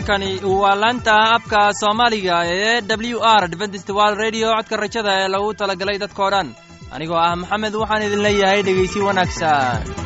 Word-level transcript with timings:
halkani 0.00 0.40
waa 0.62 0.74
laanta 0.82 1.12
abka 1.36 1.60
soomaaliga 1.80 2.36
ee 2.46 2.80
w 2.80 3.18
r 3.20 4.14
redio 4.22 4.48
codka 4.56 4.76
rajada 4.76 5.12
ee 5.20 5.28
lagu 5.28 5.54
talagalay 5.54 5.98
dadkao 5.98 6.30
dhan. 6.34 6.48
Anigoo 6.94 7.16
ah 7.26 7.36
maxamed 7.36 7.74
waxaan 7.82 8.02
idin 8.06 8.22
leeyahay 8.26 8.62
dhegaysi 8.66 8.98
wanaagsan 9.08 9.99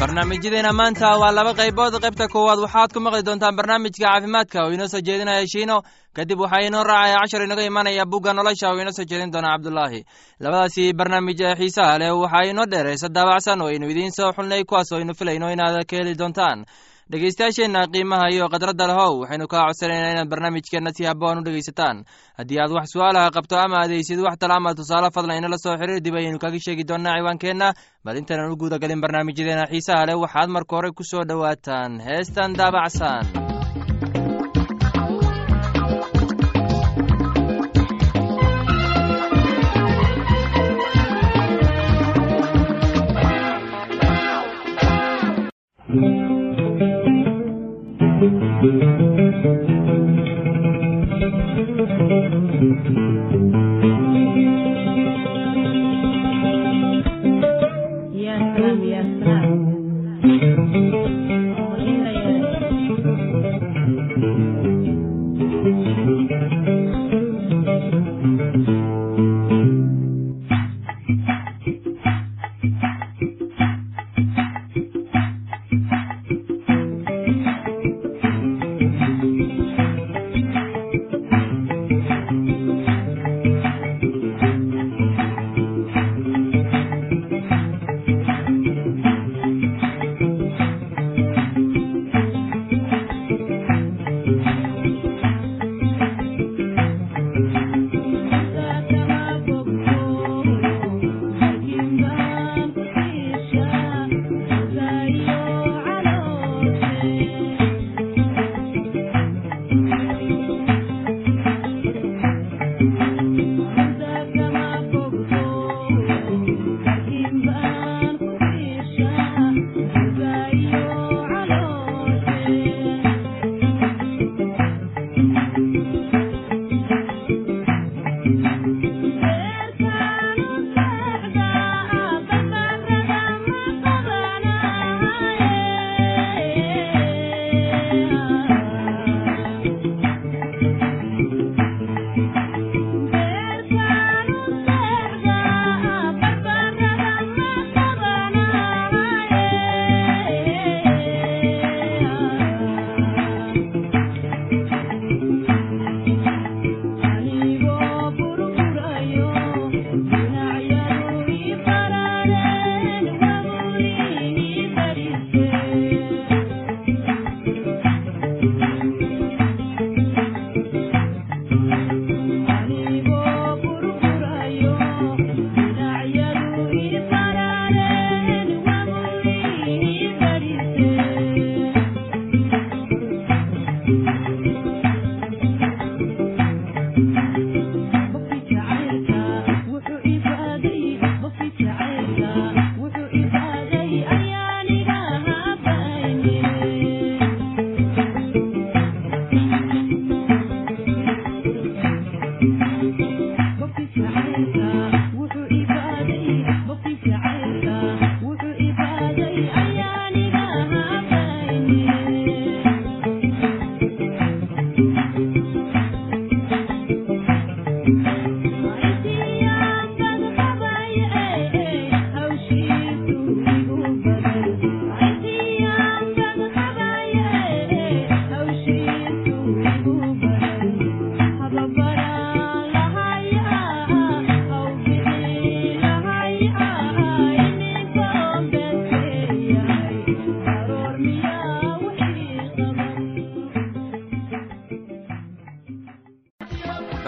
barnaamijyadeena 0.00 0.72
maanta 0.72 1.16
waa 1.20 1.32
laba 1.32 1.52
qaybood. 1.54 1.94
Qaybta 2.02 2.28
koowaad 2.28 2.58
waxaad 2.64 2.92
ku 2.92 3.00
maqli 3.00 3.22
doontaan 3.24 3.56
barnaamijka 3.56 4.04
caafimaadka 4.04 4.64
oo 4.64 4.70
inoo 4.70 4.88
soo 4.88 5.00
jeedinaya 5.00 5.46
shiino. 5.52 5.82
Kadib 6.16 6.40
waxaa 6.40 6.66
inoo 6.68 6.84
raacaya 6.84 7.18
cashar 7.22 7.42
inaga 7.42 7.62
imanaya 7.64 8.04
bugga 8.04 8.32
nolosha 8.32 8.68
oo 8.70 8.80
inoo 8.80 8.92
soo 8.92 9.04
jeedin 9.08 9.32
doona 9.32 9.48
cabdulaahi 9.56 10.04
labadaasi 10.40 10.92
barnaamij 10.92 11.40
ee 11.40 11.54
xiisaha 11.56 11.98
leh 11.98 12.12
waxaa 12.12 12.44
inoo 12.50 12.66
dheeraysa 12.70 13.08
daabacsan 13.08 13.60
oo 13.62 13.68
aynu 13.68 13.88
idiin 13.90 14.12
soo 14.12 14.32
xulnay 14.36 14.64
kuwaas 14.64 14.92
oo 14.92 14.98
aynu 14.98 15.14
filayno 15.14 15.48
inaad 15.52 15.84
ka 15.88 15.96
heli 15.96 16.14
doontaan 16.18 16.64
dhegeystayaasheenna 17.10 17.86
qiimaha 17.92 18.26
iyo 18.34 18.48
khadradda 18.52 18.86
lehow 18.90 19.12
waxaynu 19.22 19.46
kaa 19.52 19.66
codsanaynaa 19.70 20.12
inaad 20.14 20.28
barnaamijkeenna 20.32 20.90
si 20.96 21.04
haboon 21.06 21.38
u 21.38 21.44
dhegaysataan. 21.46 22.02
Haddii 22.38 22.58
aad 22.62 22.72
wax 22.76 22.86
su'aalaha 22.94 23.30
qabto 23.36 23.54
ama 23.58 23.78
adeysid 23.84 24.18
wax 24.26 24.36
tala 24.40 24.54
ama 24.58 24.74
tusaale 24.74 25.10
fadlan 25.14 25.38
inala 25.38 25.58
soo 25.58 25.76
xiriir 25.78 26.00
dib 26.02 26.14
ayaynu 26.18 26.38
kaga 26.42 26.58
sheegi 26.58 26.84
doonaa 26.88 27.14
ciwaankeenna. 27.18 27.68
Bal 28.04 28.16
intaynan 28.18 28.50
u 28.50 28.56
guudagalin 28.56 29.00
barnaamijyadeena 29.00 29.70
xiisaha 29.70 30.06
leh 30.06 30.18
waxaad 30.24 30.48
marka 30.50 30.76
hore 30.76 30.90
ku 30.90 31.04
soo 31.10 31.22
dhowaataan. 31.28 32.00
Heestan 32.06 32.58
daabacsan 32.58 33.35
Thank 48.58 48.82
you. 52.88 53.65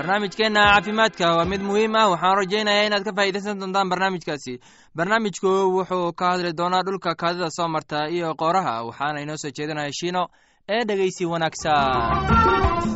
Barnaamijkeenna 0.08 0.60
caafimaadka 0.72 1.37
waa 1.37 1.44
mid 1.44 1.60
muhiim 1.62 1.94
ah. 1.94 2.08
Waxaan 2.10 2.37
rajaynayaa 2.40 2.87
inaad 2.88 3.05
ka 3.05 3.12
faa'iidaysan 3.12 3.60
doontaan 3.60 3.88
barnaamijkaasi. 3.93 4.55
Barnaamijku 4.96 5.50
wuxuu 5.76 6.12
ka 6.19 6.31
hadli 6.31 6.52
doonaa 6.56 6.82
dhulka 6.87 7.14
kaadida 7.14 7.50
soo 7.56 7.69
marta 7.69 8.08
iyo 8.08 8.34
qooraha 8.40 8.75
waxaana 8.88 9.20
inoo 9.20 9.37
soo 9.43 9.50
jeedinaya 9.56 9.93
shiino 10.00 10.22
ee 10.69 10.84
dhegeysi 10.88 11.25
wanaagsan 11.26 12.88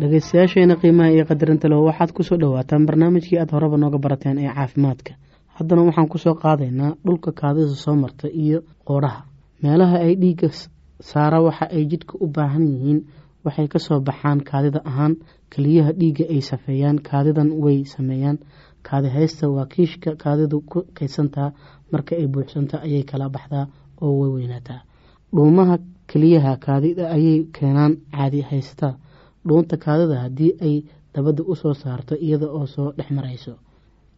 dhegeystayaasheena 0.00 0.74
qiimaha 0.80 1.10
iyo 1.14 1.24
qadarinta 1.30 1.68
leh. 1.68 1.78
Waxaad 1.88 2.10
ku 2.16 2.22
soo 2.22 2.36
dhowaataan 2.38 2.86
barnaamijkii 2.86 3.38
aad 3.38 3.50
horeba 3.50 3.76
nooga 3.76 3.98
barateen 3.98 4.38
ee 4.38 4.50
caafimaadka. 4.54 5.12
Haddana 5.58 5.82
waxaan 5.88 6.08
ku 6.08 6.18
soo 6.18 6.34
qaadaynaa 6.34 6.94
dhulka 7.06 7.32
kaadida 7.40 7.74
soo 7.84 7.94
marta 7.96 8.28
iyo 8.30 8.58
qoodhaha 8.88 9.20
meelaha 9.62 9.96
ay 10.06 10.14
dhiigga 10.22 10.48
saara 11.10 11.38
waxa 11.42 11.66
ay 11.76 11.84
jidhka 11.90 12.14
u 12.20 12.26
baahan 12.36 12.64
yihiin 12.72 13.00
waxay 13.44 13.68
ka 13.68 13.78
soo 13.78 14.00
baxaan 14.00 14.40
kaadida 14.50 14.80
ahaan. 14.90 15.16
Keliyaha 15.52 15.92
dhiigga 16.00 16.24
ay 16.30 16.40
safeeyaan 16.50 16.98
kaadidan 17.08 17.50
way 17.64 17.84
sameeyaan. 17.84 18.38
Kaadi 18.86 19.08
haysta 19.08 19.48
waa 19.50 19.66
kiishka 19.66 20.10
kaadidu 20.22 20.60
ku 20.70 20.78
kaydsantaa 20.96 21.50
marka 21.92 22.12
ay 22.16 22.26
buuxsanta 22.26 22.76
ayay 22.86 23.02
kala 23.02 23.26
baxdaa 23.34 23.66
oo 24.02 24.12
way 24.20 24.30
weynaataa 24.36 24.80
dhuumaha 25.34 25.76
keliyaha 26.10 26.52
kaadida 26.66 27.04
ayay 27.16 27.44
keenaan 27.56 27.92
caadi 28.14 28.40
haysataa 28.50 28.94
dhuunta 29.46 29.76
kaadida 29.76 30.16
haddii 30.24 30.52
ay 30.60 30.74
dabadda 31.14 31.42
u 31.46 31.54
soo 31.56 31.74
saarto 31.74 32.14
iyada 32.16 32.46
oo 32.50 32.66
soo 32.66 32.92
dhex 32.96 33.10
marayso. 33.10 33.52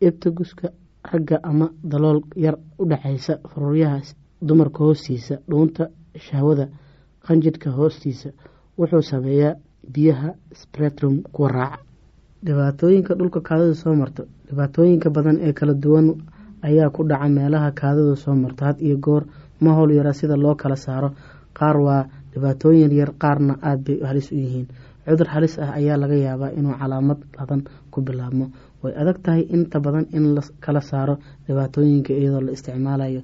Ibtaguska 0.01 0.69
ragga 1.13 1.41
ama 1.43 1.71
dalool 1.83 2.21
yar 2.37 2.57
u 2.79 2.85
dhexaysa 2.87 3.39
faruuryaha 3.51 4.01
dumarka 4.43 4.79
hoostiisa 4.85 5.39
dhuunta 5.49 5.89
shahwada 6.17 6.69
qanjidhka 7.27 7.71
hoostiisa 7.71 8.31
wuxuu 8.79 9.03
sameeyaa 9.03 9.55
biyaha 9.93 10.35
spretrum 10.55 11.23
kuwa 11.33 11.49
raaca. 11.49 11.79
Dhibaatooyinka 12.45 13.15
dhulka 13.15 13.41
kaadida 13.41 13.75
soo 13.75 13.95
marto 13.95 14.25
dhibaatooyinka 14.49 15.11
badan 15.11 15.39
ee 15.43 15.53
kala 15.53 15.75
duwan 15.75 16.07
ayaa 16.63 16.91
ku 16.91 17.05
dhaca 17.05 17.29
meelaha 17.29 17.71
kaadida 17.73 18.17
soo 18.17 18.35
marto. 18.35 18.65
Had 18.65 18.81
iyo 18.81 18.97
goor 18.97 19.25
ma 19.61 19.75
howl 19.75 19.91
yara 19.93 20.13
sida 20.13 20.37
loo 20.37 20.55
kala 20.55 20.77
saaro. 20.77 21.11
Qaar 21.53 21.77
waa 21.77 22.07
dhibaatooyin 22.33 22.93
yar 22.93 23.13
qaarna 23.19 23.59
aada 23.63 23.83
bay 23.85 24.01
halis 24.09 24.33
u 24.33 24.35
yihiin 24.37 24.67
cudur 25.06 25.29
halis 25.35 25.58
ah 25.58 25.73
ayaa 25.79 25.97
laga 26.02 26.14
yaabaa 26.26 26.50
inuu 26.58 26.75
calaamad 26.81 27.19
ladan 27.38 27.62
ku 27.93 27.99
bilaabmo. 28.02 28.47
Way 28.82 28.93
adag 29.00 29.19
tahay 29.25 29.43
inta 29.56 29.79
badan 29.85 30.06
in 30.17 30.35
la 30.35 30.43
kala 30.64 30.81
saaro 30.81 31.14
dhibaatooyinka 31.47 32.12
iyadoo 32.20 32.41
la 32.47 32.52
isticmaalayo. 32.56 33.23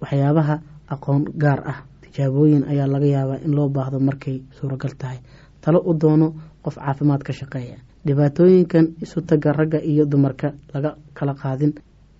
Waxyaabaha 0.00 0.56
aqoon 0.94 1.22
gaar 1.42 1.60
ah 1.72 1.78
tijaabooyin 2.02 2.64
ayaa 2.72 2.86
laga 2.94 3.06
yaabaa 3.16 3.38
in 3.46 3.52
loo 3.56 3.68
baahdo 3.68 3.98
markay 4.00 4.36
suuragal 4.58 4.94
tahay. 5.00 5.18
Talo 5.62 5.78
u 5.84 5.92
doono 6.02 6.28
qof 6.64 6.74
caafimaad 6.76 7.22
ka 7.26 7.32
shaqeeya. 7.32 7.76
Dhibaatooyinkan 8.06 8.84
isu 9.04 9.20
taga 9.28 9.52
ragga 9.52 9.78
iyo 9.90 10.04
dumarka 10.06 10.48
laga 10.74 10.90
kala 11.14 11.34
qaadin. 11.34 11.72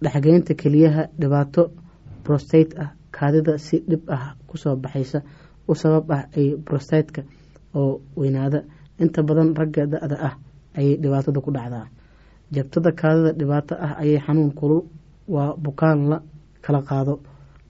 Dhexgeynta 0.03 0.55
keliyaha 0.55 1.03
dhibaato 1.21 1.63
brostate 2.25 2.73
ah 2.85 2.91
kaadida 3.17 3.59
si 3.59 3.77
dhib 3.91 4.03
ah 4.11 4.35
ku 4.49 4.57
soo 4.59 4.77
baxaysa 4.77 5.19
u 5.69 5.75
sabab 5.75 6.11
ah 6.11 6.25
ay 6.37 6.57
brostateka 6.67 7.23
oo 7.75 8.01
weynaada. 8.17 8.61
Inta 9.03 9.23
badan 9.23 9.55
ragga 9.59 9.87
da-da 9.87 10.17
ah 10.29 10.35
ayay 10.79 10.97
dhibaatada 11.03 11.41
ku 11.41 11.51
dhacdaa. 11.51 11.87
Jabtada 12.55 12.91
kaadida 12.93 13.33
dhibaato 13.39 13.75
ah 13.87 13.95
ayay 14.03 14.19
xanuun 14.25 14.53
kulul 14.59 14.83
waa 15.29 15.57
bukaan 15.57 16.09
la 16.11 16.19
kala 16.65 16.81
qaado. 16.83 17.15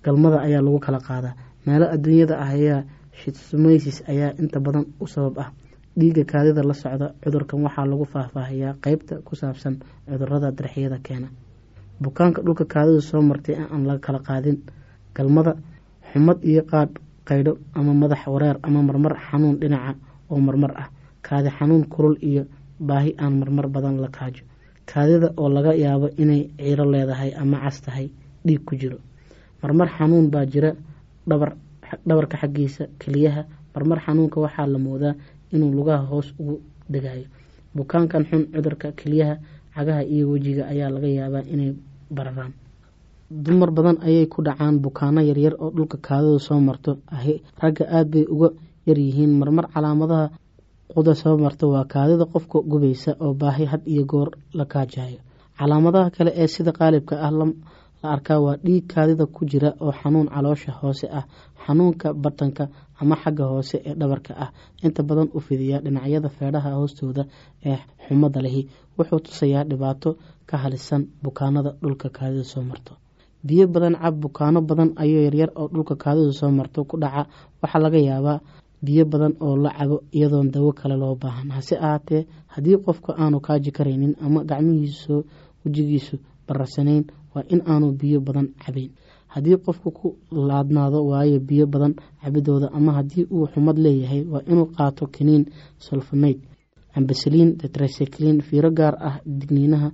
Galmada 0.05 0.39
ayaa 0.47 0.61
lagu 0.61 0.79
kala 0.87 1.01
qaadaa 1.01 1.35
meelo 1.67 1.87
adduunyada 1.95 2.35
ah 2.45 2.53
ayaa 2.53 2.85
shitsmoysis 3.21 4.03
ayaa 4.09 4.37
inta 4.43 4.61
badan 4.61 4.85
u 5.01 5.07
sabab 5.07 5.39
ah. 5.39 5.49
Dhiigga 5.97 6.25
kaadida 6.33 6.63
la 6.63 6.75
socda 6.75 7.07
cudurkan 7.23 7.63
waxaa 7.65 7.87
lagu 7.91 8.05
faahfaahiyaa 8.05 8.75
qeybta 8.85 9.23
ku 9.27 9.33
saabsan 9.37 9.75
cudurrada 10.09 10.51
darxiyada 10.59 10.99
keena. 11.07 11.29
Bukaanka 12.03 12.43
dhulka 12.43 12.65
kaadida 12.67 13.01
soo 13.01 13.23
martay 13.23 13.55
aan 13.57 13.87
la 13.89 13.99
kala 13.99 14.19
qaadin. 14.29 14.57
Galmada 15.17 15.53
xumad 16.13 16.39
iyo 16.45 16.63
qaadh 16.71 16.93
qaydho 17.29 17.53
ama 17.75 17.93
madax 17.95 18.23
wareer 18.27 18.57
ama 18.63 18.83
marmar 18.83 19.15
xanuun 19.31 19.57
dhinaca 19.61 19.95
oo 20.31 20.39
marmar 20.41 20.73
ah. 20.77 20.89
Kaadi 21.23 21.49
xanuun 21.59 21.85
kulul 21.89 22.17
iyo 22.23 22.45
baahi 22.81 23.15
aan 23.19 23.39
marmar 23.41 23.67
badan 23.69 23.97
la 24.01 24.09
kaajo 24.09 24.43
kaadida 24.87 25.33
oo 25.37 25.49
laga 25.49 25.73
yaabo 25.75 26.09
inay 26.23 26.51
ciiro 26.59 26.85
leedahay 26.85 27.33
ama 27.43 27.59
cas 27.65 27.81
tahay 27.81 28.11
dhiig 28.45 28.65
ku 28.65 28.77
jiro. 28.77 28.99
Marmar 29.63 29.89
xanuun 29.97 30.29
baa 30.31 30.45
jira 30.47 30.71
dhabar 31.27 31.57
dhabarka 32.07 32.37
xaggiisa 32.43 32.85
keliyaha 33.01 33.43
marmar 33.75 33.99
xanuunka 34.05 34.41
waxaa 34.41 34.67
la 34.67 34.79
moodaa 34.79 35.15
inuu 35.53 35.73
lugaha 35.73 36.05
hoos 36.11 36.35
ugu 36.39 36.61
degayo 36.93 37.25
bukaankan 37.75 38.25
xun 38.29 38.43
cudurka 38.53 38.93
keliyaha 38.93 39.35
cagaha 39.75 40.03
iyo 40.05 40.29
wejiga 40.31 40.69
ayaa 40.69 40.91
laga 40.95 41.09
yaabaa 41.09 41.43
inay 41.55 41.73
bararaan 42.11 42.53
dumar 43.31 43.71
badan 43.71 43.99
ayay 44.03 44.27
ku 44.29 44.43
dhacaan 44.43 44.81
bukaano 44.83 45.21
yaryar 45.25 45.55
oo 45.59 45.71
dhulka 45.71 45.99
kaadida 45.99 46.39
soo 46.39 46.61
marto. 46.61 46.99
Ragga 47.63 47.85
aada 47.89 48.11
bay 48.11 48.25
uga 48.29 48.49
yaryihiin 48.87 49.33
marmar 49.39 49.67
calaamadaha 49.73 50.31
quda 50.93 51.15
soo 51.15 51.37
marta 51.39 51.67
waa 51.67 51.85
kaadida 51.85 52.25
qofka 52.27 52.61
gubaysa 52.63 53.17
oo 53.21 53.35
baahi 53.35 53.65
had 53.67 53.83
iyo 53.87 54.05
goor 54.05 54.31
la 54.53 54.65
kaajayo 54.65 55.19
calaamadaha 55.59 56.11
kale 56.17 56.31
ee 56.37 56.47
sida 56.47 56.73
qaalibka 56.73 57.15
ah 57.27 57.31
la 57.31 57.47
arkaa 58.15 58.39
waa 58.45 58.57
dhiig 58.65 58.87
kaadida 58.93 59.25
ku 59.27 59.45
jira 59.51 59.71
oo 59.81 59.93
xanuun 59.93 60.29
caloosha 60.29 60.73
hoose 60.81 61.07
ah 61.09 61.25
xanuunka 61.67 62.13
batanka 62.25 62.69
ama 63.01 63.17
xagga 63.23 63.45
hoose 63.53 63.77
ee 63.89 63.95
dhabarka 64.01 64.33
ah. 64.45 64.51
Inta 64.85 65.03
badan 65.03 65.29
u 65.35 65.41
fidiya 65.41 65.81
dhinacyada 65.81 66.29
feedhaha 66.29 66.71
hoostooda 66.77 67.25
ee 67.65 67.79
xumada 68.07 68.41
lehi 68.45 68.63
wuxuu 68.99 69.21
tusayaa 69.27 69.65
dhibaato 69.71 70.11
ka 70.49 70.55
halisan 70.63 71.03
bukaanada 71.25 71.71
dhulka 71.83 72.09
kaadida 72.17 72.45
soo 72.53 72.63
marto 72.71 72.93
biyo 73.47 73.65
badan 73.69 73.95
cab 74.03 74.15
bukaano 74.23 74.61
badan 74.69 74.91
ayoo 74.97 75.23
yaryar 75.27 75.51
oo 75.61 75.69
dhulka 75.69 75.95
kaadida 76.03 76.33
soo 76.33 76.51
marto 76.59 76.85
ku 76.85 76.97
dhaca. 77.03 77.23
Waxaa 77.63 77.81
laga 77.85 77.99
yaabaa 78.09 78.41
biyo 78.85 79.05
badan 79.13 79.33
oo 79.41 79.57
la 79.57 79.71
cabo 79.79 79.97
iyadoon 80.17 80.49
dawo 80.55 80.73
kale 80.73 80.97
loo 80.97 81.15
baahan. 81.23 81.49
Hase 81.57 81.77
ahaatee 81.77 82.27
haddii 82.53 82.77
qofka 82.85 83.11
aanu 83.23 83.41
kaaji 83.41 83.71
karaynin 83.77 84.15
ama 84.25 84.45
gacmihiisu 84.45 85.25
wejigiisu 85.65 86.17
bararsanayn 86.49 87.05
waa 87.35 87.45
in 87.49 87.61
aanu 87.67 87.93
biyo 88.01 88.21
badan 88.21 88.49
cabayn 88.65 88.91
haddii 89.33 89.57
qofku 89.67 89.89
ku 89.99 90.09
laadnaado 90.31 90.99
waayo 91.11 91.39
biyo 91.41 91.67
badan 91.67 91.95
cabidooda 92.23 92.69
ama 92.73 92.93
haddii 92.99 93.25
uu 93.31 93.47
xumad 93.53 93.79
leeyahay 93.85 94.23
waa 94.33 94.43
inuu 94.51 94.67
qaato 94.77 95.07
kiniin 95.15 95.45
solfonayd 95.79 96.39
ambasaliin 96.97 97.57
tetracyclin 97.61 98.41
fiiro 98.47 98.71
gaar 98.71 98.95
ah 99.09 99.17
digniinaha 99.27 99.89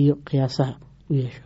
iyo 0.00 0.14
qiyaasaha 0.26 0.74
u 1.10 1.14
yeesho 1.14 1.42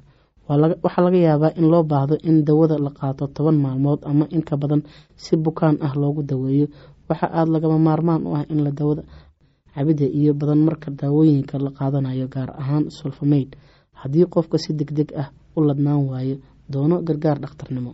waxaa 0.50 1.02
laga 1.06 1.16
yaabaa 1.26 1.52
in 1.58 1.66
loo 1.72 1.82
baahdo 1.92 2.14
in 2.28 2.44
dawada 2.44 2.76
la 2.78 2.90
qaato 2.90 3.24
toban 3.36 3.56
maalmood 3.64 4.00
ama 4.10 4.24
inka 4.36 4.54
badan 4.62 4.82
si 5.16 5.36
bukaan 5.36 5.76
ah 5.86 5.92
loogu 6.00 6.22
daweeyo. 6.30 6.66
Waxa 7.08 7.26
aada 7.38 7.50
lagama 7.54 7.78
maarmaan 7.78 8.22
u 8.26 8.34
ah 8.38 8.44
in 8.52 8.60
la 8.64 8.70
dawada 8.70 9.02
cabida 9.74 10.06
iyo 10.18 10.32
badan 10.40 10.58
marka 10.66 10.88
daawooyinka 10.90 11.58
la 11.64 11.70
qaadanayo 11.78 12.26
gaar 12.34 12.50
ahaan 12.62 12.84
solfomayd 12.98 13.50
haddii 14.00 14.26
qofka 14.34 14.56
si 14.58 14.70
deg 14.78 14.90
deg 14.98 15.10
ah 15.22 15.28
u 15.56 15.60
ladnaan 15.68 16.02
waayo 16.10 16.36
doono 16.72 16.96
gargaar 17.08 17.38
dhakhtarnimo. 17.42 17.92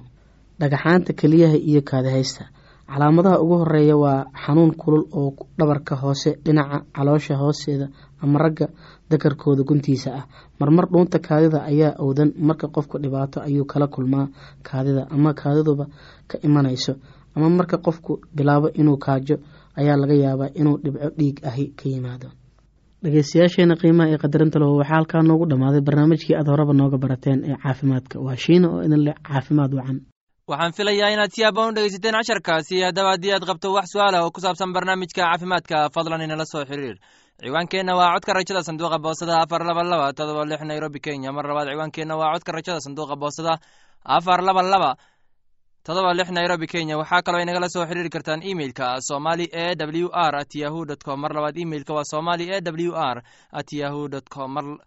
Dhagaxaanta 0.60 1.12
keliyaha 1.20 1.56
iyo 1.70 1.80
kaadihaysta 1.90 2.44
calaamadaha 2.90 3.40
ugu 3.42 3.56
horreeya 3.62 3.96
waa 3.96 4.24
xanuun 4.44 4.72
kulul 4.76 5.04
oo 5.12 5.34
dhabarka 5.58 5.94
hoose 6.02 6.30
dhinaca 6.44 6.78
caloosha 6.96 7.34
hoosteeda 7.36 7.88
ama 8.22 8.38
ragga 8.38 8.66
dakarkooda 9.10 9.62
guntiisa 9.68 10.10
ah. 10.18 10.24
Marmar 10.60 10.86
dhuunta 10.92 11.18
kaadida 11.18 11.58
ayaa 11.70 11.96
owdan 11.98 12.32
marka 12.48 12.68
qofka 12.68 12.98
dhibaato 12.98 13.40
ayuu 13.42 13.64
kala 13.64 13.86
kulmaa 13.86 14.28
kaadida 14.62 15.06
ama 15.10 15.34
kaadiduba 15.34 15.86
ka 16.30 16.38
imanayso. 16.42 16.94
Ama 17.36 17.50
marka 17.50 17.76
qofku 17.78 18.20
bilaabo 18.36 18.68
inuu 18.80 18.96
kaajo 18.96 19.36
ayaa 19.76 19.96
laga 20.00 20.14
yaabaa 20.14 20.50
inuu 20.60 20.76
dhibco 20.84 21.08
dhiig 21.18 21.36
ahi 21.44 21.64
ka 21.78 21.84
yimaado. 21.92 22.28
Dhegeystayaasheena 23.02 23.74
qiimaha 23.80 24.08
ee 24.14 24.18
qadarinta 24.24 24.58
leho 24.62 24.76
waxaa 24.80 24.94
halkaa 24.96 25.22
noogu 25.28 25.44
dhammaaday. 25.50 25.80
Barnaamijkii 25.86 26.34
aad 26.38 26.48
horeba 26.52 26.72
nooga 26.72 26.98
barateen 26.98 27.38
ee 27.50 27.56
caafimaadka. 27.62 28.16
Waa 28.26 28.36
shiina 28.44 28.66
oo 28.72 28.80
idin 28.86 29.02
leh 29.06 29.14
caafimaad 29.28 29.72
wacan 29.78 29.98
waxaan 30.48 30.72
filayaa 30.72 31.10
inaad 31.10 31.32
si 31.34 31.42
haboon 31.42 31.68
u 31.70 31.74
dhegeysateen 31.76 32.14
casharkaasi 32.18 32.76
haddaba 32.86 33.10
haddii 33.14 33.32
aad 33.34 33.44
qabto 33.48 33.72
wax 33.76 33.86
su'aala 33.92 34.22
oo 34.22 34.30
ku 34.30 34.40
saabsan 34.40 34.72
barnaamijka 34.72 35.22
caafimaadka 35.22 35.90
fadlan 35.94 36.22
inala 36.22 36.44
soo 36.46 36.62
xiriir. 36.70 36.96
Ciwaankeenna 37.42 37.96
waa 37.98 38.14
codka 38.14 38.32
rajada 38.32 38.62
sanduuqa 38.62 38.98
boosada 39.02 39.42
afar 39.42 39.62
laba 39.66 39.82
laba 39.82 40.12
todoba 40.12 40.44
lix 40.46 40.60
nairobi 40.62 41.00
kenya. 41.00 41.32
Mar 41.32 41.44
labaad 41.50 41.68
ciwaankeenna 41.74 42.14
waa 42.20 42.32
codka 42.34 42.52
rajada 42.52 42.80
sanduuqa 42.80 43.16
boosada 43.22 43.58
afar 44.04 44.40
laba 44.46 44.62
laba 44.62 44.90
todoba 45.86 46.14
lix 46.14 46.30
nairobi 46.30 46.66
kenya. 46.66 46.94
Waxaa 47.00 47.22
kaloo 47.26 47.42
inagala 47.42 47.68
soo 47.68 47.84
xiriiri 47.88 48.10
kartaan 48.14 48.40
emeilka 48.50 49.00
somali 49.08 49.46
e 49.52 49.66
w 49.74 50.08
r 50.14 50.34
at 50.42 50.54
yahu 50.54 50.86
dt 50.86 51.02
com. 51.04 51.20
Mar 51.20 51.32
labaad 51.34 51.56
emeilka 51.58 51.92
waa 51.94 52.04
somali 52.12 52.44
e 52.54 52.60
w 52.62 52.94
r 52.94 53.18
at 53.52 53.72
yahu 53.72 54.08
dt 54.08 54.28
com 54.30 54.78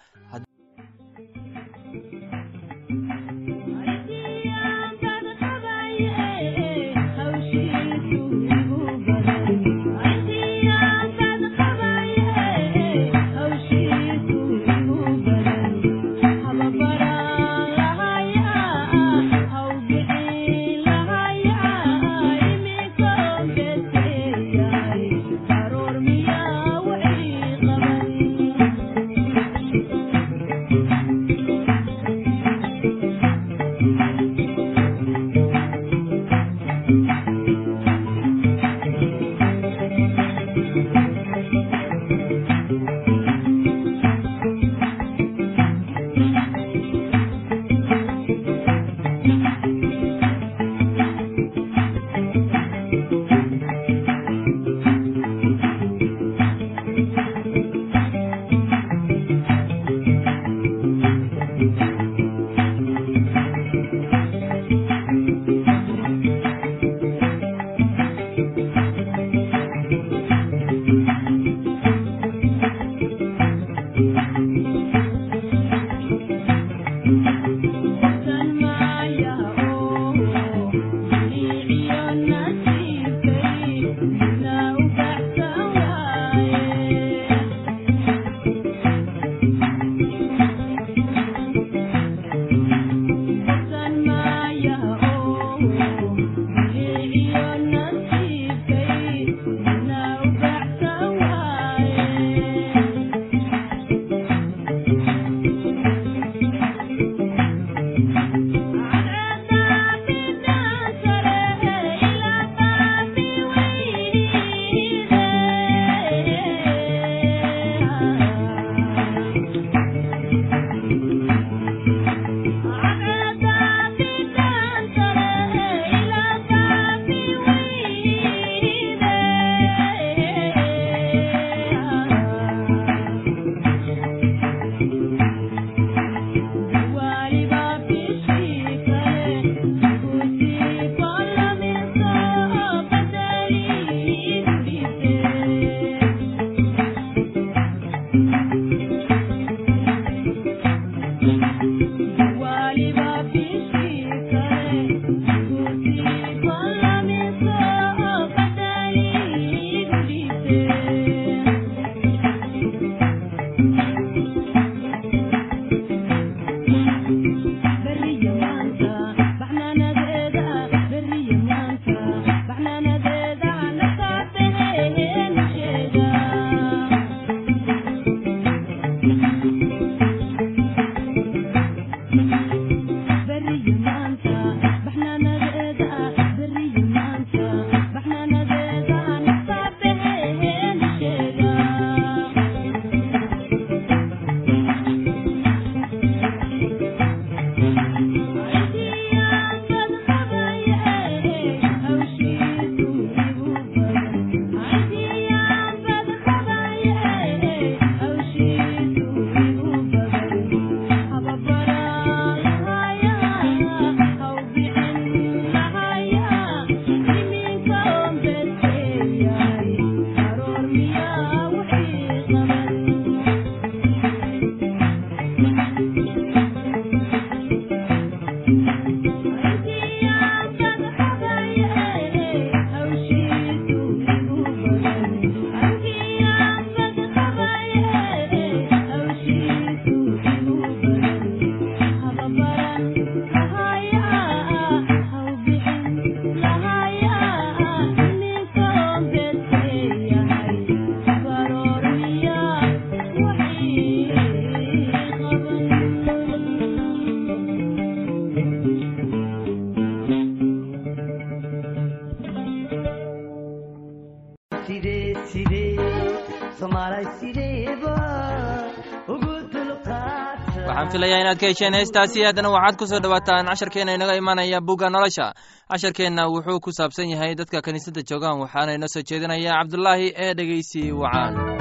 hesheen 271.48 271.74
heestaasi 271.74 272.24
haddana 272.28 272.50
waxaad 272.56 272.76
ku 272.80 272.86
soo 272.88 273.00
dhowaataan 273.00 273.46
casharkeenna 273.50 273.94
inaga 273.96 274.16
imanaya 274.16 274.62
bugga 274.62 274.90
nolosha. 274.90 275.34
Casharkeenna 275.72 276.28
wuxuu 276.34 276.60
ku 276.60 276.72
saabsan 276.72 277.10
yahay 277.14 277.36
dadka 277.36 277.62
kiniisadda 277.62 278.02
joogaan 278.10 278.40
waxaana 278.44 278.74
inoo 278.78 278.88
soo 278.94 279.02
jeedinaya 279.10 279.54
cabdulaahi 279.60 280.08
ee 280.26 280.34
dhegeysi 280.34 280.92
wacaan 280.92 281.59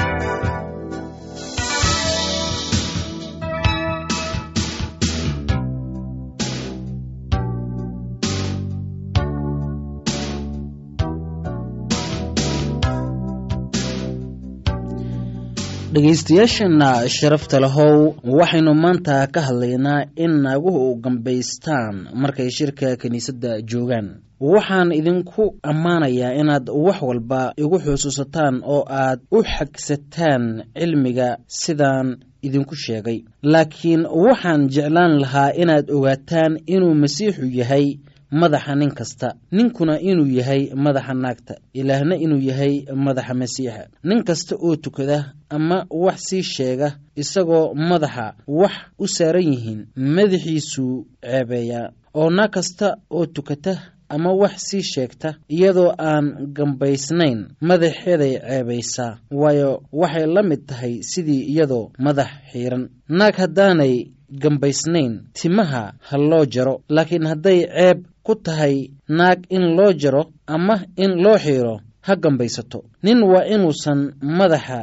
dhegaystayaasheenna 15.95 17.09
sharafta 17.09 17.61
lahow 17.65 18.15
waxaynu 18.39 18.73
maanta 18.83 19.17
ka 19.35 19.41
hadlaynaa 19.47 20.05
in 20.25 20.33
naaguhu 20.45 20.85
gambaystaan 21.05 21.97
markay 22.23 22.51
shirka 22.57 22.97
kiniisadda 23.01 23.53
joogaan. 23.71 24.09
Waxaan 24.41 24.93
idinku 24.99 25.45
ammaanayaa 25.71 26.33
inaad 26.41 26.67
wax 26.87 26.99
walba 27.09 27.43
igu 27.63 27.79
xusuusataan 27.85 28.55
oo 28.75 28.83
aad 29.03 29.21
u 29.33 29.39
xagsataan 29.55 30.45
cilmiga 30.79 31.29
sidaan 31.47 32.09
idinku 32.47 32.75
sheegay. 32.85 33.19
Laakiin 33.53 34.03
waxaan 34.25 34.69
jeclaan 34.75 35.15
lahaa 35.23 35.51
inaad 35.63 35.87
ogaataan 35.97 36.53
inuu 36.75 36.95
masiixu 37.03 37.45
yahay 37.61 37.87
madaxa 38.31 38.75
nin 38.75 38.91
kasta. 38.95 39.29
Ninkuna 39.53 40.01
inuu 40.01 40.27
yahay 40.39 40.71
madaxa 40.75 41.15
naagta 41.15 41.55
ilaahna 41.75 42.17
inuu 42.17 42.41
yahay 42.49 42.75
madaxa 42.95 43.35
masiixa. 43.35 43.89
Nin 44.05 44.25
kasta 44.25 44.57
oo 44.57 44.77
tukada 44.77 45.33
ama 45.51 45.87
wax 45.91 46.19
sii 46.29 46.43
sheega 46.43 46.89
isagoo 47.17 47.75
madaxa 47.75 48.35
wax 48.47 48.73
u 48.99 49.07
saaran 49.09 49.43
yihiin 49.53 49.87
madaxiisuu 49.97 51.07
ceebeeyaa. 51.23 51.91
Oo 52.15 52.31
naag 52.31 52.51
kasta 52.51 52.97
oo 53.11 53.27
tukata 53.27 53.75
ama 54.09 54.33
wax 54.33 54.55
sii 54.69 54.83
sheegta 54.83 55.35
iyadoo 55.49 55.93
aan 55.99 56.27
gambaysnayn 56.57 57.41
madaxeeday 57.61 58.35
ceebaysaa. 58.49 59.19
Waayo 59.31 59.83
waxay 59.93 60.27
la 60.27 60.43
mid 60.43 60.63
tahay 60.67 61.03
sidii 61.03 61.43
iyadoo 61.53 61.91
madax 61.99 62.29
xiiran 62.53 62.89
naag 63.09 63.35
haddaanay 63.37 63.95
gambaysnayn 64.43 65.13
timaha 65.33 65.93
ha 66.09 66.17
loo 66.19 66.45
jaro 66.55 66.75
laakiin 66.89 67.27
hadday 67.27 67.61
ceeb 67.67 67.99
ku 68.29 68.35
tahay 68.37 68.91
naag 69.09 69.41
in 69.49 69.65
loo 69.77 69.93
jaro 70.01 70.23
ama 70.47 70.77
in 70.97 71.13
loo 71.25 71.39
xiiro 71.45 71.81
ha 72.07 72.13
gambaysato. 72.23 72.79
Nin 73.03 73.23
waa 73.31 73.45
inuusan 73.55 74.01
madaxa 74.39 74.79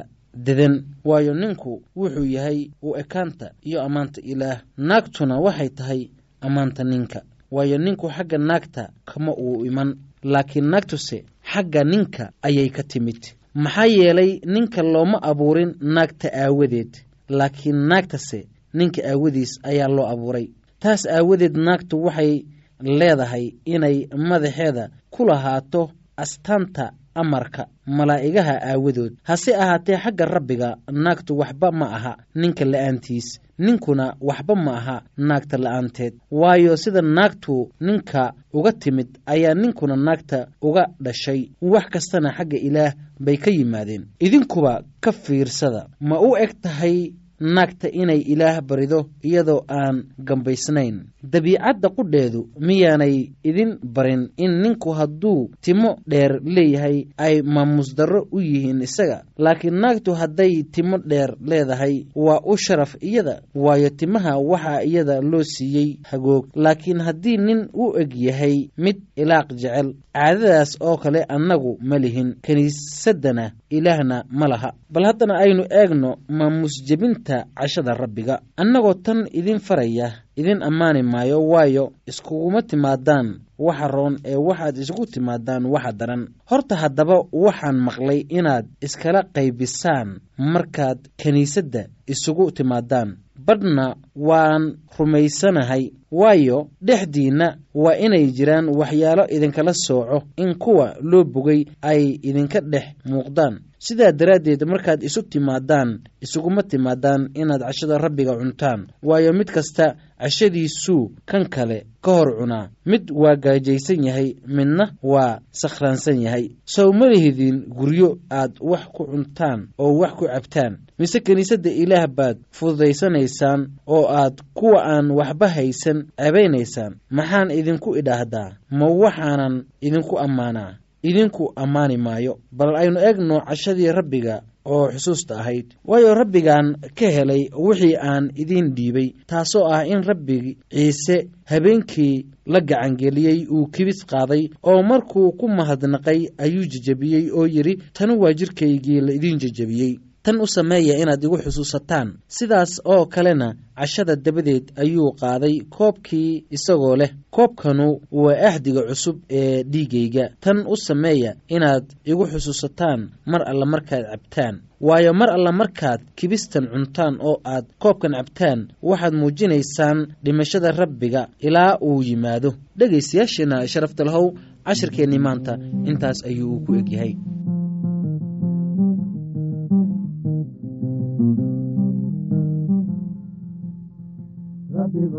dedan 0.46 0.75
waayo 1.06 1.34
ninku 1.42 1.72
wuxuu 1.96 2.25
yahay 2.36 2.60
u 2.82 2.96
ekaanta 3.02 3.48
iyo 3.68 3.80
ammaanta 3.86 4.20
ilaah. 4.32 4.60
Naagtuna 4.78 5.36
waxay 5.46 5.70
tahay 5.78 6.02
ammaanta 6.46 6.84
ninka 6.92 7.20
waayo 7.52 7.78
ninku 7.78 8.08
xagga 8.16 8.38
naagta 8.38 8.84
kama 9.10 9.32
uu 9.38 9.66
iman. 9.70 9.90
Laakiin 10.24 10.66
naagtuse 10.72 11.18
xagga 11.52 11.82
ninka 11.92 12.24
ayay 12.48 12.70
ka 12.75 12.84
timid. 12.92 13.22
Maxaa 13.54 13.86
yeelay 13.86 14.32
ninka 14.54 14.82
looma 14.94 15.18
abuurin 15.30 15.72
naagta 15.96 16.28
aawadeed 16.42 16.94
laakiin 17.38 17.78
naagtase 17.90 18.40
ninka 18.78 19.02
aawadiis 19.12 19.52
ayaa 19.70 19.88
loo 19.96 20.08
abuuray. 20.14 20.48
Taas 20.82 21.06
aawadeed 21.06 21.56
naagtu 21.66 21.96
waxay 22.06 22.34
leedahay 22.82 23.46
inay 23.65 24.08
madaxeeda 24.29 24.89
ku 25.10 25.25
lahaato 25.25 25.91
astaanta 26.17 26.91
amarka 27.15 27.67
malaa'igaha 27.88 28.55
aawadood. 28.70 29.13
Hase 29.24 29.55
ahaatee 29.55 29.98
xagga 30.03 30.25
rabbiga 30.25 30.70
naagtu 30.91 31.38
waxba 31.41 31.72
ma 31.72 31.86
aha 31.98 32.13
ninka 32.36 32.65
la'aantiis 32.65 33.27
ninkuna 33.65 34.05
waxba 34.29 34.55
ma 34.65 34.72
aha 34.79 34.96
naagta 35.17 35.58
la'aanteed. 35.58 36.13
Waayo 36.32 36.74
sida 36.84 37.01
naagtu 37.01 37.55
ninka 37.88 38.34
uga 38.53 38.72
timid 38.82 39.10
ayaa 39.25 39.53
ninkuna 39.62 39.96
naagta 39.96 40.39
uga 40.62 40.84
dhashay. 41.05 41.41
Wax 41.62 41.86
kastana 41.94 42.29
xagga 42.38 42.58
ilaah 42.67 42.94
bay 43.25 43.38
ka 43.44 43.51
yimaadeen. 43.51 44.03
Idinkuba 44.20 44.74
ka 45.03 45.12
fiirsada. 45.12 45.82
Ma 46.00 46.20
u 46.20 46.36
eg 46.44 46.51
tahay 46.63 47.13
naagta 47.39 47.88
inay 48.01 48.22
ilaah 48.34 48.62
barido 48.62 49.00
iyadoo 49.24 49.62
aan 49.70 50.04
gambaysnayn. 50.27 50.96
Dabiicadda 51.34 51.89
qudheedu 51.98 52.42
miyaanay 52.68 53.15
idin 53.50 53.72
barin 53.96 54.30
in 54.38 54.51
ninku 54.62 54.89
hadduu 55.00 55.50
timo 55.62 55.92
dheer 56.08 56.34
leeyahay 56.56 56.98
ay 57.18 57.36
maamusdarro 57.42 58.22
u 58.32 58.39
yihiin 58.42 58.82
isaga. 58.88 59.18
Laakiin 59.44 59.77
naagtu 59.82 60.12
hadday 60.20 60.54
timo 60.74 60.98
dheer 61.10 61.32
leedahay 61.50 61.96
waa 62.15 62.42
u 62.46 62.58
sharaf 62.58 62.96
iyada 63.01 63.42
waayo 63.56 63.89
timaha 63.89 64.38
waxaa 64.38 64.82
iyada 64.89 65.22
loo 65.22 65.44
siiyey 65.44 65.89
hagoog. 66.10 66.46
Laakiin 66.56 67.00
haddii 67.08 67.38
nin 67.38 67.68
u 67.74 67.98
eg 68.01 68.12
yahay 68.27 68.70
mid 68.77 68.98
ilaaq 69.15 69.48
jecel 69.62 69.88
caadadaas 70.13 70.72
oo 70.82 70.98
kale 71.04 71.22
annagu 71.36 71.77
ma 71.89 71.98
lihin. 72.04 72.30
Kiniisaddana 72.46 73.46
ilaahna 73.70 74.18
ma 74.39 74.46
laha. 74.51 74.70
Bal 74.94 75.06
haddana 75.10 75.36
aynu 75.44 75.63
eegno 75.80 76.12
maamusjebinta 76.38 77.25
cashada 77.58 77.94
rabbiga. 78.01 78.36
Annagoo 78.62 78.94
tan 79.05 79.20
idin 79.39 79.60
faraya 79.60 80.08
idin 80.36 80.62
ammaani 80.63 81.01
maayo 81.03 81.39
waayo 81.51 81.86
iskuguma 82.08 82.62
timaadaan 82.62 83.27
waxa 83.65 83.88
roon 83.88 84.13
ee 84.25 84.36
waxaad 84.48 84.77
isugu 84.84 85.05
timaadaan 85.13 85.65
waxa 85.74 85.91
daran. 86.00 86.24
Horta 86.50 86.75
haddaba 86.82 87.15
waxaan 87.44 87.77
maqlay 87.88 88.20
inaad 88.38 88.66
iskala 88.85 89.22
qaybisaan 89.35 90.09
markaad 90.53 91.00
kiniisadda 91.22 91.83
isugu 92.14 92.46
timaadaan. 92.57 93.09
Badhna 93.46 93.96
waan 94.16 94.64
rumaysanahay 94.98 95.83
waayo 96.11 96.57
dhexdiinna 96.88 97.48
waa 97.83 97.96
inay 98.05 98.25
jiraan 98.38 98.68
waxyaalo 98.79 99.24
idinkala 99.35 99.74
sooco 99.85 100.18
in 100.38 100.55
kuwa 100.64 100.88
loo 101.01 101.24
bogay 101.24 101.61
ay 101.81 102.01
idinka 102.29 102.59
dhex 102.72 102.85
muuqdaan 103.09 103.55
sidaa 103.88 104.12
daraaddeed 104.20 104.62
markaad 104.72 105.02
isu 105.08 105.22
timaadaan 105.32 105.90
isuguma 106.26 106.64
timaadaan 106.64 107.22
inaad 107.42 107.62
cashada 107.68 107.98
rabbiga 107.98 108.34
cuntaan. 108.40 108.88
Waayo 109.04 109.34
mid 109.34 109.50
kasta 109.56 109.86
cashadiisuu 110.22 111.12
kan 111.30 111.46
kale 111.50 111.86
ka 112.02 112.12
hor 112.18 112.30
cunaa. 112.40 112.70
Mid 112.86 113.12
waa 113.22 113.36
gaajaysan 113.36 114.04
yahay 114.08 114.30
midna 114.48 114.86
waa 115.04 115.40
sakhraansan 115.62 116.22
yahay. 116.26 116.46
Sow 116.66 116.90
ma 116.94 117.06
lihidin 117.12 117.58
guryo 117.78 118.10
aad 118.32 118.54
wax 118.62 118.84
ku 118.96 119.04
cuntaan 119.12 119.60
oo 119.78 119.94
wax 120.02 120.14
ku 120.18 120.26
cabtaan. 120.34 120.74
Mise 121.00 121.20
kiniisadda 121.20 121.70
ilaah 121.84 122.08
baad 122.08 122.38
fududaysanaysaan 122.58 123.62
oo 123.88 124.08
aad 124.10 124.42
kuwa 124.54 124.80
aan 124.84 125.12
waxba 125.12 125.48
haysan 125.56 125.98
cebaynaysaan 126.18 126.94
maxaan 127.12 127.52
idinku 127.52 127.96
idhaahdaa? 128.00 128.50
Ma 128.72 128.88
waxaanan 129.02 129.56
idinku 129.82 130.16
ammaanaa 130.20 130.72
idinku 131.09 131.44
ammaani 131.63 131.98
maayo 132.05 132.33
bal 132.57 132.75
aynu 132.81 133.00
eegno 133.07 133.37
cashadii 133.50 133.91
rabbiga 134.00 134.35
oo 134.65 134.85
xusuusta 134.94 135.33
ahayd. 135.41 135.68
Waayo 135.89 136.13
rabbigaan 136.20 136.68
ka 137.00 137.07
helay 137.15 137.44
wixii 137.65 137.96
aan 138.09 138.31
idiin 138.41 138.68
dhiibay 138.77 139.07
taasoo 139.29 139.65
ah 139.75 139.83
in 139.94 140.01
rabbi 140.09 140.57
ciise 140.74 141.18
habeenkii 141.51 142.15
la 142.53 142.59
gacangeliyey 142.70 143.39
uu 143.55 143.68
kibis 143.75 144.00
qaaday 144.11 144.44
oo 144.63 144.81
markuu 144.83 145.31
ku 145.39 145.46
mahadnaqay 145.57 146.20
ayuu 146.37 146.65
jejebiyey 146.74 147.25
oo 147.37 147.46
yidhi 147.55 147.74
tanu 147.94 148.20
waa 148.22 148.33
jirkaygii 148.39 149.01
la 149.01 149.13
idiin 149.18 149.37
jejebiyey 149.44 149.94
tan 150.25 150.42
u 150.42 150.48
sameeya 150.48 150.96
inaad 151.01 151.24
igu 151.24 151.38
xusuusataan. 151.38 152.07
Sidaas 152.38 152.72
oo 152.85 153.05
kalena 153.05 153.48
cashada 153.77 154.16
dabadeed 154.25 154.66
ayuu 154.83 155.11
qaaday 155.22 155.55
koobkii 155.75 156.46
isagoo 156.55 156.96
leh. 157.01 157.11
Koobkanu 157.35 157.88
waa 158.11 158.38
ahdiga 158.50 158.81
cusub 158.90 159.18
ee 159.40 159.64
dhiiggayga 159.64 160.25
tan 160.44 160.57
u 160.68 160.75
sameeya 160.88 161.31
inaad 161.55 161.85
igu 162.11 162.24
xusuusataan 162.31 163.00
mar 163.31 163.42
alla 163.51 163.66
markaad 163.74 164.05
cabtaan. 164.11 164.55
Waayo 164.88 165.14
mar 165.14 165.29
alla 165.35 165.51
markaad 165.51 166.01
kibistan 166.18 166.66
cuntaan 166.74 167.16
oo 167.27 167.35
aad 167.53 167.66
koobkan 167.83 168.14
cabtaan 168.20 168.59
waxaad 168.90 169.14
muujinaysaan 169.22 169.98
dhimashada 170.24 170.72
rabbiga 170.72 171.22
ilaa 171.48 171.77
uu 171.81 172.01
yimaado. 172.07 172.50
Dhegaystayaasheenna 172.79 173.68
sharafta 173.68 174.03
lahow 174.07 174.25
cashirkeennii 174.68 175.20
maanta 175.25 175.53
intaas 175.90 176.20
ayuu 176.29 176.59
ku 176.66 176.72
egyahay 176.81 177.14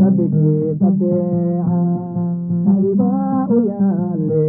rabbigii 0.00 0.74
tabeeca 0.80 1.80
adibaa 2.70 3.46
u 3.54 3.58
yaale 3.70 4.46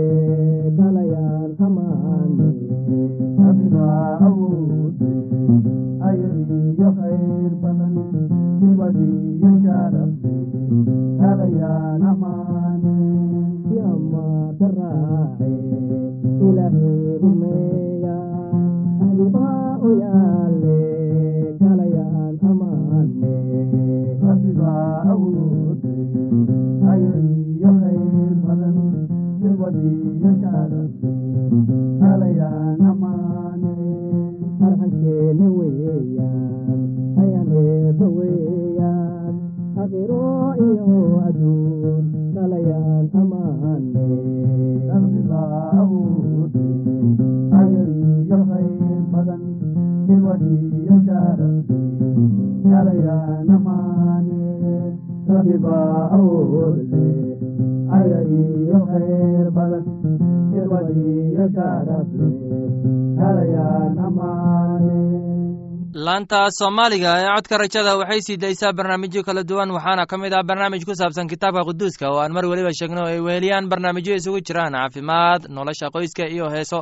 laanta 66.05 66.39
soomaaliga 66.59 67.11
ee 67.21 67.29
codka 67.35 67.57
rajada 67.61 67.91
waxay 68.01 68.21
sii 68.27 68.37
daysaa 68.43 68.73
barnaamijyo 68.77 69.21
kala 69.27 69.43
duwan 69.49 69.71
waxaana 69.77 70.05
ka 70.11 70.15
mid 70.17 70.33
ah 70.33 70.43
barnaamij 70.49 70.83
ku 70.87 70.93
saabsan 70.99 71.27
kitaabka 71.31 71.63
quduuska 71.69 72.05
oo 72.11 72.19
aan 72.23 72.33
mar 72.37 72.45
weliba 72.51 72.71
sheegno 72.79 73.01
ay 73.11 73.19
weheliyaan 73.27 73.69
barnaamijyo 73.71 74.13
isugu 74.19 74.39
jiraan 74.47 74.73
caafimaad 74.77 75.41
nolosha 75.57 75.89
qoyska 75.95 76.23
iyo 76.35 76.45
heeso 76.55 76.79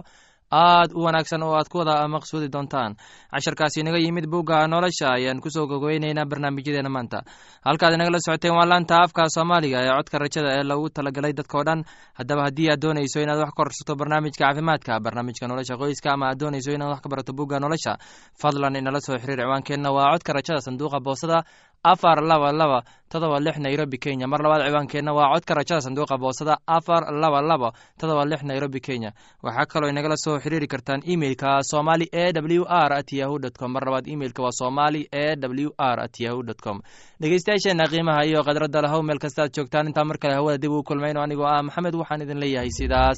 aad 0.52 0.94
u 0.94 1.02
wanaagsan 1.04 1.44
oo 1.44 1.56
aad 1.58 1.68
ku 1.70 1.78
wada 1.82 2.08
maqsuudi 2.08 2.48
doontaan. 2.54 2.96
Casharkaasi 3.34 3.80
inaga 3.82 3.98
yimid 3.98 4.28
bugga 4.30 4.68
nolosha 4.68 5.10
ayaan 5.18 5.42
ku 5.42 5.50
soo 5.50 5.66
gogweyneynaa 5.68 6.26
barnaamijyadeena 6.26 6.90
maanta. 6.90 7.24
Halkaad 7.66 7.94
inagala 7.98 8.20
socoteen 8.22 8.54
waa 8.54 8.66
laanta 8.70 9.02
afka 9.04 9.26
soomaaliga 9.30 9.82
ee 9.82 9.90
codka 9.98 10.18
rajada 10.20 10.50
ee 10.60 10.64
lagu 10.64 10.90
talagalay 10.90 11.34
dadkao 11.34 11.64
dhan. 11.66 11.84
Haddaba 12.14 12.44
haddii 12.48 12.70
aad 12.72 12.82
doonayso 12.82 13.20
inaad 13.26 13.40
wax 13.40 13.50
ka 13.50 13.56
korsato 13.60 13.96
barnaamijka 13.96 14.46
caafimaadka 14.46 15.00
barnaamijka 15.06 15.48
nolosha 15.48 15.76
qoyska 15.82 16.14
ama 16.14 16.26
aad 16.30 16.40
doonayso 16.40 16.72
inaad 16.72 16.90
wax 16.94 17.02
ka 17.04 17.10
barato 17.10 17.34
bugga 17.34 17.60
nolosha 17.60 17.98
fadlan 18.42 18.76
inala 18.76 19.00
soo 19.02 19.18
xiriir 19.18 19.40
ciwaankeenna. 19.42 19.90
Waa 19.92 20.12
codka 20.14 20.34
rajada 20.34 20.62
sanduuqa 20.62 21.00
boosada 21.02 21.44
afar 21.84 22.22
laba 22.24 22.52
laba 22.52 22.84
todoba 23.10 23.40
lix 23.40 23.58
nairobi 23.58 23.98
kenya. 23.98 24.28
Mar 24.28 24.42
labaad 24.42 24.62
ciwaankeenna 24.68 25.14
waa 25.14 25.30
codka 25.34 25.54
rajada 25.54 25.82
sanduuqa 25.82 26.18
boosada. 26.18 26.58
Afar 26.68 27.12
laba 27.14 27.42
laba 27.42 27.72
todoba 28.00 28.26
lix 28.26 28.44
nairobi 28.44 28.80
kenya. 28.80 29.12
Waxaa 29.44 29.66
kaloo 29.66 29.90
inagala 29.90 30.18
soo 30.18 30.40
xiriiri 30.40 30.68
kartaan 30.68 31.02
emeilka 31.06 31.64
somali 31.64 32.10
e 32.12 32.32
w 32.34 32.66
r 32.68 32.94
at 32.94 33.12
yahu 33.14 33.40
dt 33.40 33.58
com. 33.60 33.72
Mar 33.72 33.84
labaad 33.86 34.08
emeilka 34.08 34.44
waa 34.44 34.52
somali 34.52 35.08
e 35.12 35.36
w 35.36 35.70
r 35.78 36.00
at 36.00 36.20
yahu 36.20 36.44
dt 36.44 36.62
com. 36.62 36.82
Dhegeystayaasheena 37.22 37.88
qiimaha 37.88 38.26
iyo 38.26 38.44
khadradda 38.44 38.82
lahow 38.82 39.02
meel 39.04 39.20
kastaad 39.20 39.52
joogtaan. 39.56 39.88
Intaa 39.88 40.04
mar 40.06 40.18
kale 40.18 40.34
hawada 40.34 40.58
dib 40.58 40.72
uu 40.72 40.84
kulmayno 40.84 41.22
anigoo 41.22 41.46
ah 41.48 41.62
maxamed 41.64 41.96
waxaan 41.96 42.22
idin 42.22 42.40
leeyahay 42.40 42.70
sidaas 42.72 43.18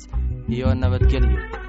iyo 0.50 0.76
nabadgelyo 0.76 1.67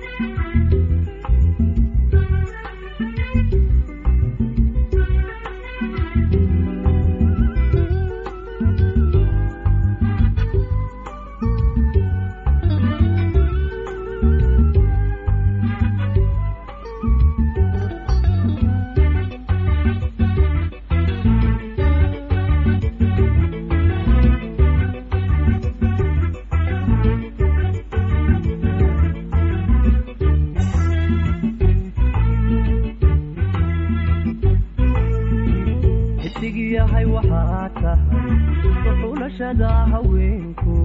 yahay 36.75 37.07
waxaa 37.15 37.65
tahay 37.81 38.37
xuxulashada 38.85 39.71
haweenku. 39.93 40.77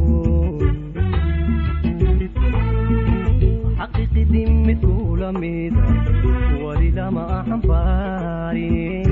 Xaqiiqidii 3.80 4.48
mid 4.68 4.82
kula 4.86 5.30
mida 5.42 5.86
wali 6.64 6.90
lama 6.98 7.26
xambaarin 7.50 9.12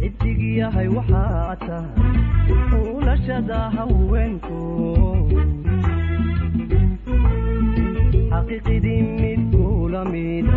xidig 0.00 0.40
yahay 0.60 0.88
waxaa 0.96 1.54
tahay 1.66 2.12
xuxulashada 2.70 3.60
haweenku. 3.76 4.60
Xaqiiqidii 8.32 9.02
mid 9.22 9.40
kula 9.54 10.02
mida 10.12 10.56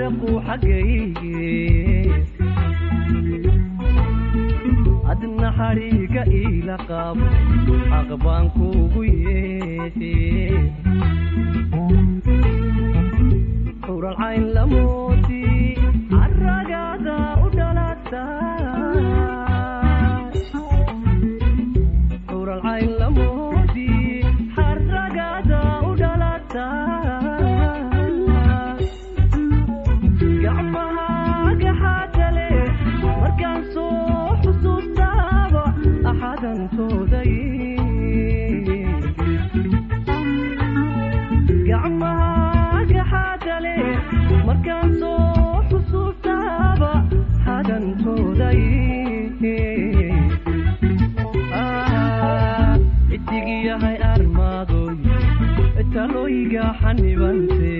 shaqu 0.00 0.30
xageadna 4.86 5.48
xariiga 5.58 6.22
iila 6.40 6.76
qaabo 6.88 7.26
xaq 7.90 8.08
baan 8.24 8.44
kuugu 8.56 9.02
yeedhe 9.24 10.14
yahay 53.68 53.96
armaadoy 54.12 54.96
taloyga 55.94 56.64
xanibante 56.80 57.74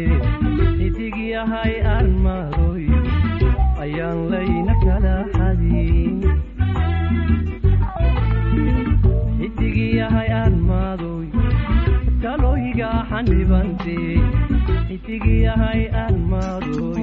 xidig 0.78 1.16
yahay 1.35 1.74
armaadoy 1.96 2.85
ayaan 3.85 4.18
layna 4.33 4.74
kala 4.85 5.16
xadin. 5.37 6.18
Xidig 9.40 9.78
yahay 10.00 10.28
armaadoy 10.44 11.26
taloyga 12.24 12.90
xanibante 13.11 13.98
xidig 14.88 15.24
yahay 15.46 15.83
armaadoy 16.06 17.02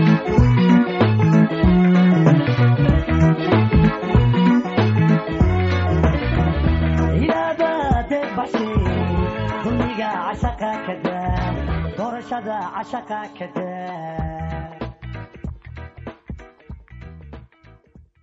عشذا 12.33 12.53
عشكا 12.53 13.25
كده 13.39 13.80